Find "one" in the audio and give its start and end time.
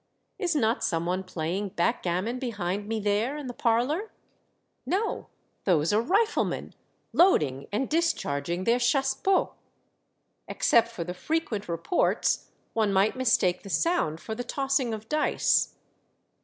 1.05-1.23, 12.73-12.91